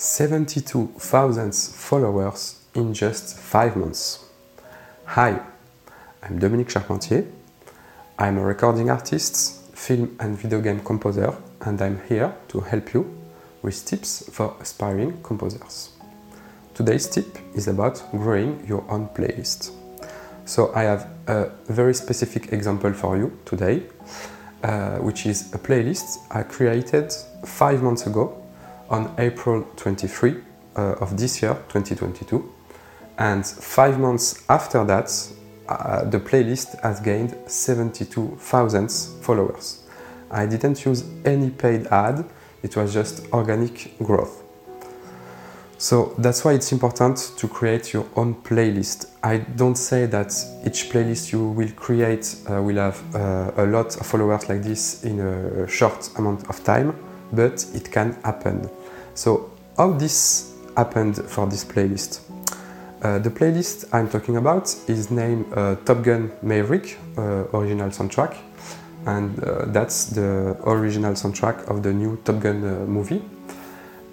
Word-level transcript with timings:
72,000 0.00 1.52
followers 1.52 2.60
in 2.72 2.94
just 2.94 3.36
five 3.36 3.76
months. 3.76 4.24
Hi, 5.06 5.40
I'm 6.22 6.38
Dominique 6.38 6.68
Charpentier. 6.68 7.26
I'm 8.16 8.38
a 8.38 8.44
recording 8.44 8.90
artist, 8.90 9.60
film 9.76 10.16
and 10.20 10.38
video 10.38 10.60
game 10.60 10.78
composer, 10.84 11.34
and 11.62 11.82
I'm 11.82 12.00
here 12.08 12.32
to 12.46 12.60
help 12.60 12.94
you 12.94 13.12
with 13.62 13.84
tips 13.84 14.30
for 14.30 14.54
aspiring 14.60 15.20
composers. 15.24 15.90
Today's 16.74 17.08
tip 17.08 17.36
is 17.56 17.66
about 17.66 18.00
growing 18.12 18.64
your 18.68 18.84
own 18.88 19.08
playlist. 19.08 19.72
So 20.44 20.72
I 20.76 20.84
have 20.84 21.08
a 21.26 21.50
very 21.66 21.92
specific 21.92 22.52
example 22.52 22.92
for 22.92 23.16
you 23.16 23.36
today, 23.44 23.82
uh, 24.62 24.98
which 24.98 25.26
is 25.26 25.52
a 25.54 25.58
playlist 25.58 26.18
I 26.30 26.44
created 26.44 27.12
five 27.44 27.82
months 27.82 28.06
ago 28.06 28.44
on 28.88 29.14
April 29.18 29.66
23 29.76 30.36
uh, 30.76 30.94
of 31.00 31.16
this 31.16 31.42
year, 31.42 31.54
2022. 31.68 32.54
And 33.18 33.44
five 33.46 33.98
months 33.98 34.44
after 34.48 34.84
that, 34.84 35.10
uh, 35.68 36.04
the 36.04 36.20
playlist 36.20 36.80
has 36.82 37.00
gained 37.00 37.36
72,000 37.46 38.90
followers. 39.20 39.84
I 40.30 40.46
didn't 40.46 40.84
use 40.84 41.04
any 41.24 41.50
paid 41.50 41.86
ad, 41.88 42.24
it 42.62 42.76
was 42.76 42.92
just 42.92 43.26
organic 43.32 43.96
growth. 43.98 44.44
So 45.80 46.12
that's 46.18 46.44
why 46.44 46.54
it's 46.54 46.72
important 46.72 47.34
to 47.36 47.46
create 47.46 47.92
your 47.92 48.06
own 48.16 48.34
playlist. 48.42 49.10
I 49.22 49.36
don't 49.36 49.76
say 49.76 50.06
that 50.06 50.34
each 50.66 50.90
playlist 50.90 51.30
you 51.30 51.50
will 51.50 51.70
create 51.76 52.34
uh, 52.50 52.60
will 52.60 52.76
have 52.76 53.00
uh, 53.14 53.52
a 53.56 53.64
lot 53.64 53.96
of 53.96 54.04
followers 54.04 54.48
like 54.48 54.62
this 54.62 55.04
in 55.04 55.20
a 55.20 55.68
short 55.68 56.10
amount 56.16 56.48
of 56.48 56.64
time, 56.64 56.94
but 57.32 57.64
it 57.74 57.90
can 57.90 58.16
happen. 58.24 58.68
So 59.14 59.50
how 59.76 59.92
this 59.92 60.54
happened 60.76 61.16
for 61.16 61.46
this 61.46 61.64
playlist? 61.64 62.20
Uh, 63.00 63.18
the 63.20 63.30
playlist 63.30 63.88
I'm 63.92 64.08
talking 64.08 64.36
about 64.36 64.74
is 64.88 65.10
named 65.10 65.46
uh, 65.54 65.76
Top 65.84 66.02
Gun 66.02 66.32
Maverick 66.42 66.98
uh, 67.16 67.44
original 67.54 67.90
soundtrack, 67.90 68.36
and 69.06 69.38
uh, 69.44 69.66
that's 69.66 70.06
the 70.06 70.56
original 70.64 71.12
soundtrack 71.12 71.68
of 71.70 71.84
the 71.84 71.92
new 71.92 72.16
Top 72.24 72.40
Gun 72.40 72.64
uh, 72.64 72.86
movie. 72.86 73.22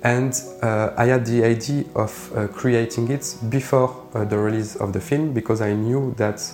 And 0.03 0.39
uh, 0.61 0.91
I 0.97 1.05
had 1.05 1.25
the 1.25 1.43
idea 1.43 1.85
of 1.95 2.31
creating 2.53 3.09
it 3.09 3.35
before 3.49 4.05
the 4.13 4.37
release 4.37 4.75
of 4.75 4.93
the 4.93 4.99
film 4.99 5.33
because 5.33 5.61
I 5.61 5.73
knew 5.73 6.13
that 6.17 6.47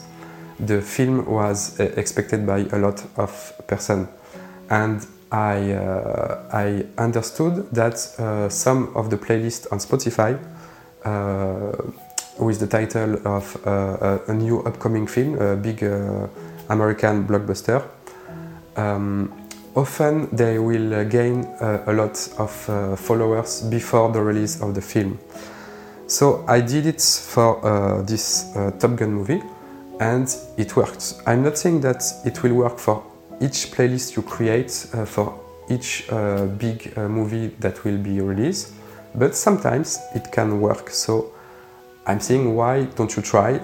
the 0.58 0.82
film 0.82 1.26
was 1.26 1.78
expected 1.82 2.48
by 2.48 2.60
a 2.72 2.78
lot 2.78 3.04
of 3.18 3.54
person, 3.68 4.08
and 4.70 5.06
I, 5.32 5.72
uh, 5.72 6.44
I 6.52 6.86
understood 6.98 7.72
that 7.72 7.96
uh, 8.20 8.50
some 8.50 8.96
of 8.96 9.10
the 9.10 9.18
playlists 9.18 9.72
on 9.72 9.80
Spotify 9.80 10.38
uh, 11.06 11.72
with 12.40 12.60
the 12.60 12.68
title 12.68 13.16
of 13.26 13.56
a 13.66 14.34
new 14.34 14.62
upcoming 14.62 15.08
film, 15.08 15.40
a 15.40 15.56
big 15.56 15.84
American 16.70 17.28
blockbuster, 17.28 17.84
um, 18.78 19.32
often 19.76 20.28
they 20.36 20.58
will 20.58 21.06
gain 21.06 21.46
a 21.62 21.94
lot 21.94 22.18
of 22.38 23.00
followers 23.00 23.62
before 23.62 24.12
the 24.12 24.22
release 24.22 24.62
of 24.62 24.74
the 24.74 24.82
film. 24.82 25.20
So 26.12 26.44
I 26.46 26.60
did 26.60 26.88
it 26.88 27.02
for 27.02 27.66
uh, 27.66 28.02
this 28.02 28.54
uh, 28.54 28.72
Top 28.72 28.98
Gun 28.98 29.14
movie 29.14 29.42
and 30.02 30.28
it 30.58 30.76
worked. 30.76 31.14
I'm 31.26 31.42
not 31.42 31.58
saying 31.58 31.80
that 31.82 32.04
it 32.26 32.44
will 32.44 32.54
work 32.54 32.80
for 32.80 33.02
each 33.42 33.72
playlist 33.72 34.16
you 34.16 34.22
create 34.22 34.88
uh, 34.94 35.06
for 35.06 35.40
each 35.70 36.06
uh, 36.12 36.46
big 36.46 36.94
uh, 36.96 37.08
movie 37.08 37.48
that 37.60 37.84
will 37.84 37.98
be 37.98 38.22
released, 38.22 38.74
but 39.16 39.36
sometimes 39.36 40.00
it 40.16 40.32
can 40.32 40.62
work. 40.62 40.90
So 40.90 41.34
I'm 42.06 42.20
saying, 42.20 42.56
why 42.56 42.84
don't 42.96 43.16
you 43.16 43.22
try? 43.22 43.60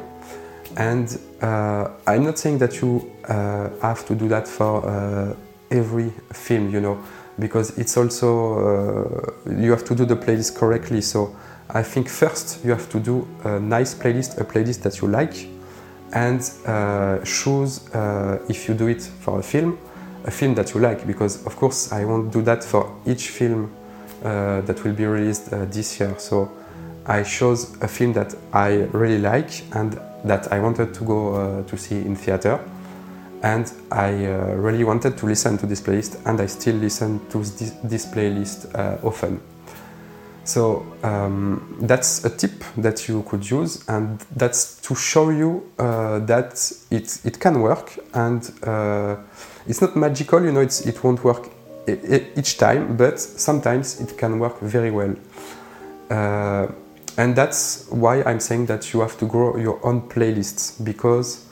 And 0.76 1.20
uh, 1.42 1.90
I'm 2.06 2.24
not 2.24 2.38
saying 2.38 2.58
that 2.60 2.82
you 2.82 3.12
uh, 3.28 3.70
have 3.82 4.06
to 4.08 4.16
do 4.16 4.28
that 4.30 4.48
for 4.48 5.36
every 5.70 6.14
film, 6.32 6.72
you 6.72 6.80
know, 6.80 7.04
because 7.40 7.78
it's 7.78 7.98
also 7.98 9.36
you 9.50 9.72
have 9.72 9.84
to 9.86 9.96
do 9.96 10.06
the 10.06 10.16
playlist 10.16 10.56
correctly. 10.56 11.02
So 11.02 11.36
I 11.70 11.84
think 11.84 12.10
first 12.10 12.64
you 12.64 12.72
have 12.72 12.90
to 12.90 13.00
do 13.00 13.28
a 13.44 13.60
nice 13.60 13.94
playlist, 13.94 14.40
a 14.40 14.44
playlist 14.44 14.82
that 14.84 15.02
you 15.02 15.08
like 15.08 15.57
and 16.14 16.52
uh, 16.66 17.20
choose 17.24 17.94
uh, 17.94 18.40
if 18.48 18.68
you 18.68 18.74
do 18.74 18.88
it 18.88 19.02
for 19.02 19.40
a 19.40 19.44
film, 19.44 19.78
a 20.26 20.32
film 20.32 20.56
that 20.56 20.74
you 20.74 20.80
like, 20.80 21.06
because 21.06 21.46
of 21.46 21.56
course 21.56 21.92
I 21.92 22.06
won't 22.06 22.32
do 22.32 22.42
that 22.44 22.64
for 22.64 22.96
each 23.06 23.30
film 23.30 23.72
uh, 24.24 24.62
that 24.62 24.84
will 24.84 24.94
be 24.94 25.06
released 25.06 25.52
uh, 25.54 25.66
this 25.66 26.00
year. 26.00 26.16
So 26.18 26.52
I 27.06 27.24
chose 27.24 27.76
a 27.82 27.88
film 27.88 28.14
that 28.14 28.36
I 28.54 28.88
really 28.92 29.20
like 29.20 29.64
and 29.74 30.00
that 30.24 30.52
I 30.52 30.60
wanted 30.60 30.94
to 30.94 31.04
go 31.04 31.36
uh, 31.36 31.64
to 31.64 31.78
see 31.78 31.96
in 31.96 32.16
theater. 32.16 32.60
And 33.44 33.72
I 33.92 34.26
uh, 34.26 34.56
really 34.56 34.84
wanted 34.84 35.18
to 35.18 35.26
listen 35.28 35.58
to 35.60 35.68
this 35.68 35.80
playlist, 35.80 36.20
and 36.26 36.42
I 36.42 36.48
still 36.48 36.76
listen 36.76 37.22
to 37.30 37.38
this, 37.38 37.72
this 37.84 38.06
playlist 38.08 38.74
often. 39.04 39.40
So 40.48 40.86
um, 41.04 41.76
that's 41.82 42.24
a 42.24 42.30
tip 42.30 42.64
that 42.78 43.10
you 43.10 43.24
could 43.24 43.50
use, 43.50 43.84
and 43.90 44.18
that's 44.34 44.80
to 44.82 44.96
show 44.96 45.30
you 45.30 45.70
uh, 45.78 46.20
that 46.20 46.72
it, 46.90 47.20
it 47.26 47.38
can 47.38 47.60
work, 47.60 48.00
and 48.14 48.50
uh, 48.64 49.18
it's 49.68 49.82
not 49.82 49.98
magical, 49.98 50.42
you 50.42 50.54
know, 50.54 50.62
it 50.62 51.04
won't 51.04 51.22
work 51.26 51.50
each 52.38 52.58
time, 52.58 52.96
but 52.96 53.20
sometimes 53.20 54.00
it 54.00 54.18
can 54.18 54.40
work 54.40 54.60
very 54.62 54.90
well. 54.90 55.14
Uh, 56.10 56.68
and 57.18 57.36
that's 57.36 57.88
why 57.90 58.24
I'm 58.24 58.40
saying 58.40 58.68
that 58.68 58.94
you 58.94 59.02
have 59.02 59.18
to 59.18 59.26
grow 59.26 59.58
your 59.58 59.86
own 59.86 60.08
playlists 60.08 60.82
because 60.82 61.46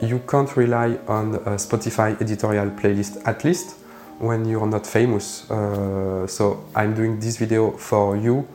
you 0.00 0.20
can't 0.20 0.56
rely 0.56 0.96
on 1.08 1.34
a 1.34 1.56
Spotify 1.56 2.20
editorial 2.20 2.70
playlist 2.70 3.20
at 3.26 3.42
least 3.42 3.77
when 4.18 4.44
you're 4.44 4.66
not 4.66 4.86
famous. 4.86 5.48
Uh, 5.50 6.26
so 6.26 6.64
I'm 6.74 6.94
doing 6.94 7.20
this 7.20 7.36
video 7.36 7.72
for 7.72 8.16
you, 8.16 8.46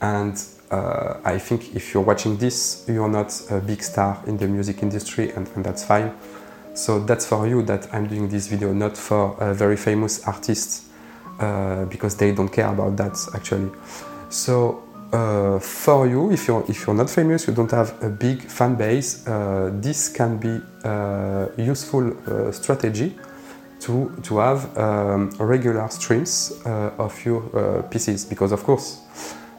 and 0.00 0.36
uh, 0.70 1.14
I 1.24 1.38
think 1.38 1.74
if 1.74 1.94
you're 1.94 2.02
watching 2.02 2.36
this, 2.36 2.84
you're 2.88 3.08
not 3.08 3.32
a 3.50 3.60
big 3.60 3.82
star 3.82 4.22
in 4.26 4.36
the 4.36 4.46
music 4.46 4.82
industry, 4.82 5.30
and, 5.32 5.48
and 5.54 5.64
that's 5.64 5.84
fine. 5.84 6.12
So 6.74 6.98
that's 6.98 7.24
for 7.24 7.46
you 7.46 7.62
that 7.62 7.88
I'm 7.94 8.06
doing 8.06 8.28
this 8.28 8.48
video, 8.48 8.72
not 8.72 8.96
for 8.96 9.36
a 9.40 9.54
very 9.54 9.76
famous 9.76 10.26
artists, 10.26 10.88
uh, 11.40 11.86
because 11.86 12.16
they 12.16 12.32
don't 12.32 12.50
care 12.50 12.68
about 12.68 12.96
that 12.98 13.16
actually. 13.34 13.70
So 14.28 14.82
uh, 15.12 15.58
for 15.58 16.06
you, 16.06 16.32
if 16.32 16.48
you're 16.48 16.64
if 16.68 16.86
you're 16.86 16.96
not 16.96 17.08
famous, 17.08 17.46
you 17.46 17.54
don't 17.54 17.70
have 17.70 17.94
a 18.02 18.10
big 18.10 18.42
fan 18.42 18.74
base, 18.74 19.26
uh, 19.26 19.70
this 19.72 20.08
can 20.08 20.36
be 20.36 20.60
a 20.84 21.48
useful 21.56 22.12
uh, 22.26 22.52
strategy 22.52 23.16
to, 23.86 24.12
to 24.22 24.38
have 24.38 24.76
um, 24.76 25.30
regular 25.38 25.88
streams 25.88 26.52
uh, 26.66 26.90
of 26.98 27.24
your 27.24 27.42
uh, 27.56 27.82
pieces 27.82 28.24
because 28.24 28.50
of 28.50 28.64
course 28.64 29.00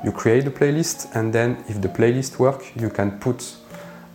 you 0.04 0.12
create 0.12 0.46
a 0.46 0.52
playlist 0.52 1.08
and 1.16 1.32
then 1.32 1.64
if 1.70 1.82
the 1.82 1.88
playlist 1.88 2.38
work 2.38 2.62
you 2.76 2.90
can 2.90 3.12
put 3.20 3.56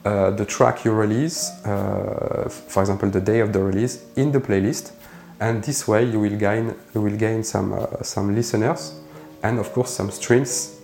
uh, 0.04 0.30
the 0.30 0.44
track 0.44 0.84
you 0.84 0.92
release 0.92 1.50
uh, 1.64 2.46
for 2.48 2.82
example 2.82 3.08
the 3.08 3.20
day 3.20 3.40
of 3.40 3.54
the 3.54 3.60
release 3.60 4.04
in 4.16 4.30
the 4.32 4.38
playlist 4.38 4.92
and 5.40 5.64
this 5.64 5.88
way 5.88 6.04
you 6.04 6.20
will 6.20 6.36
gain 6.36 6.74
you 6.94 7.00
will 7.00 7.16
gain 7.16 7.42
some 7.42 7.72
uh, 7.72 8.02
some 8.02 8.34
listeners 8.34 9.00
and 9.42 9.58
of 9.58 9.72
course 9.72 9.90
some 9.90 10.10
streams 10.10 10.78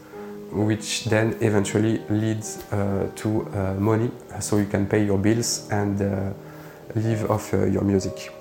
which 0.51 1.05
then 1.05 1.37
eventually 1.43 2.01
leads 2.09 2.65
uh, 2.73 3.07
to 3.15 3.45
money 3.79 4.11
so 4.41 4.57
you 4.57 4.65
can 4.65 4.87
pay 4.87 5.05
your 5.05 5.19
bills 5.19 5.69
and 5.71 6.01
live 6.95 7.31
off 7.31 7.53
your 7.53 7.83
music. 7.83 8.38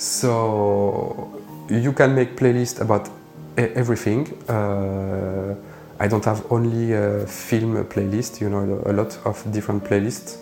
So 0.00 1.42
you 1.68 1.92
can 1.92 2.14
make 2.14 2.34
playlist 2.34 2.80
about 2.80 3.10
everything. 3.58 4.32
Uh, 4.48 5.54
I 5.98 6.08
don't 6.08 6.24
have 6.24 6.50
only 6.50 6.94
a 6.94 7.26
film 7.26 7.84
playlist, 7.84 8.40
you 8.40 8.48
know, 8.48 8.82
a 8.86 8.94
lot 8.94 9.18
of 9.26 9.52
different 9.52 9.84
playlists. 9.84 10.38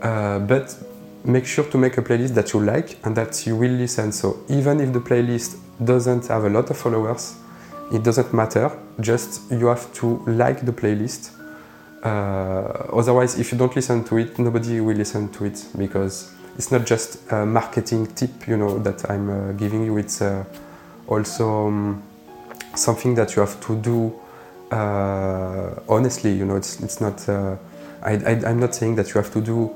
Uh, 0.00 0.38
but 0.38 0.72
make 1.24 1.46
sure 1.46 1.64
to 1.64 1.78
make 1.78 1.98
a 1.98 2.02
playlist 2.02 2.34
that 2.34 2.52
you 2.52 2.60
like 2.60 2.96
and 3.04 3.16
that 3.16 3.44
you 3.44 3.56
will 3.56 3.72
listen. 3.72 4.12
So 4.12 4.38
even 4.48 4.78
if 4.80 4.92
the 4.92 5.00
playlist 5.00 5.58
doesn't 5.84 6.28
have 6.28 6.44
a 6.44 6.48
lot 6.48 6.70
of 6.70 6.76
followers, 6.76 7.34
it 7.92 8.04
doesn't 8.04 8.32
matter. 8.32 8.70
Just 9.00 9.50
you 9.50 9.66
have 9.66 9.92
to 9.94 10.22
like 10.28 10.64
the 10.64 10.72
playlist. 10.72 11.32
Uh, 12.04 12.86
otherwise, 12.96 13.36
if 13.36 13.50
you 13.50 13.58
don't 13.58 13.74
listen 13.74 14.04
to 14.04 14.18
it, 14.18 14.38
nobody 14.38 14.80
will 14.80 14.96
listen 14.96 15.28
to 15.32 15.46
it 15.46 15.66
because 15.76 16.30
it's 16.56 16.70
not 16.70 16.86
just 16.86 17.30
a 17.32 17.46
marketing 17.46 18.06
tip, 18.14 18.46
you 18.48 18.56
know, 18.56 18.78
that 18.78 19.10
I'm 19.10 19.30
uh, 19.30 19.52
giving 19.52 19.84
you. 19.84 19.98
It's 19.98 20.20
uh, 20.20 20.44
also 21.06 21.66
um, 21.66 22.02
something 22.74 23.14
that 23.14 23.36
you 23.36 23.40
have 23.40 23.60
to 23.66 23.76
do 23.76 24.14
uh, 24.70 25.74
honestly. 25.88 26.32
You 26.32 26.44
know, 26.44 26.56
it's 26.56 26.80
it's 26.80 27.00
not. 27.00 27.28
Uh, 27.28 27.56
I, 28.02 28.12
am 28.12 28.60
not 28.60 28.74
saying 28.74 28.96
that 28.96 29.08
you 29.08 29.14
have 29.20 29.32
to 29.32 29.40
do 29.40 29.70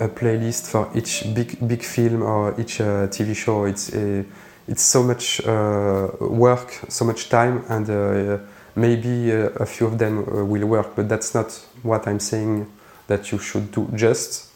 a 0.00 0.08
playlist 0.08 0.70
for 0.70 0.90
each 0.94 1.24
big 1.34 1.66
big 1.66 1.82
film 1.82 2.22
or 2.22 2.58
each 2.60 2.80
uh, 2.80 3.08
TV 3.08 3.34
show. 3.34 3.64
It's 3.64 3.92
uh, 3.94 4.22
it's 4.68 4.82
so 4.82 5.02
much 5.02 5.40
work, 5.44 6.72
so 6.88 7.04
much 7.04 7.28
time, 7.28 7.64
and 7.68 8.40
maybe 8.76 9.32
uh, 9.32 9.48
a 9.56 9.66
few 9.66 9.86
of 9.86 9.98
them 9.98 10.18
uh, 10.18 10.44
will 10.44 10.66
work, 10.66 10.94
but 10.94 11.08
that's 11.08 11.34
not 11.34 11.50
what 11.82 12.06
I'm 12.06 12.20
saying 12.20 12.70
that 13.08 13.32
you 13.32 13.38
should 13.38 13.72
do. 13.72 13.88
Just 13.94 14.52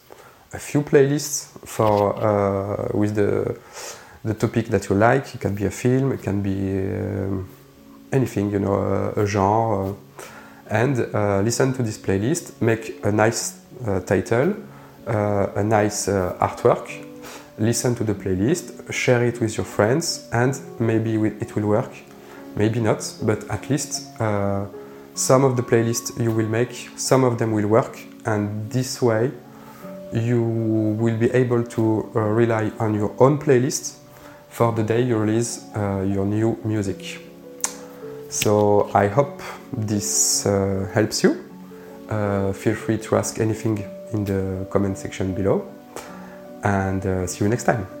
a 0.53 0.59
few 0.59 0.81
playlists 0.81 1.47
for 1.65 2.15
uh, 2.15 2.97
with 2.97 3.15
the 3.15 3.57
the 4.23 4.33
topic 4.33 4.67
that 4.67 4.89
you 4.89 4.95
like. 4.95 5.33
It 5.35 5.41
can 5.41 5.55
be 5.55 5.65
a 5.65 5.71
film, 5.71 6.11
it 6.11 6.21
can 6.21 6.41
be 6.41 6.79
um, 6.79 7.49
anything, 8.11 8.51
you 8.51 8.59
know, 8.59 8.75
a, 8.75 9.21
a 9.21 9.25
genre, 9.25 9.95
and 10.69 10.97
listen 11.43 11.73
to 11.73 11.83
this 11.83 11.97
playlist. 11.97 12.61
Make 12.61 13.03
a 13.03 13.11
nice 13.11 13.59
title, 14.05 14.55
a 15.07 15.63
nice 15.63 16.07
artwork, 16.07 16.87
listen 17.57 17.95
to 17.95 18.03
the 18.03 18.13
playlist, 18.13 18.93
share 18.93 19.25
it 19.25 19.41
with 19.41 19.57
your 19.57 19.65
friends, 19.65 20.27
and 20.31 20.59
maybe 20.79 21.15
it 21.15 21.55
will 21.55 21.67
work, 21.67 21.91
maybe 22.55 22.79
not, 22.79 23.11
but 23.23 23.49
at 23.49 23.69
least 23.69 24.19
uh, 24.21 24.65
some 25.15 25.43
of 25.43 25.55
the 25.55 25.63
playlists 25.63 26.21
you 26.21 26.31
will 26.31 26.47
make, 26.47 26.89
some 26.95 27.23
of 27.23 27.37
them 27.39 27.53
will 27.53 27.67
work, 27.67 27.97
and 28.25 28.69
this 28.69 29.01
way 29.01 29.31
you 30.13 30.41
will 30.99 31.17
be 31.17 31.31
able 31.31 31.63
to 31.63 32.11
uh, 32.15 32.19
rely 32.19 32.71
on 32.79 32.93
your 32.93 33.13
own 33.19 33.37
playlist 33.37 33.95
for 34.49 34.71
the 34.73 34.83
day 34.83 35.01
you 35.01 35.17
release 35.17 35.63
uh, 35.75 36.05
your 36.07 36.25
new 36.25 36.57
music. 36.63 37.19
So 38.29 38.89
I 38.93 39.07
hope 39.07 39.41
this 39.71 40.45
uh, 40.45 40.89
helps 40.93 41.23
you. 41.23 41.43
Uh, 42.09 42.51
feel 42.51 42.75
free 42.75 42.97
to 42.97 43.15
ask 43.15 43.39
anything 43.39 43.83
in 44.11 44.25
the 44.25 44.67
comment 44.69 44.97
section 44.97 45.33
below 45.33 45.65
and 46.63 47.05
uh, 47.05 47.27
see 47.27 47.43
you 47.43 47.49
next 47.49 47.63
time. 47.63 48.00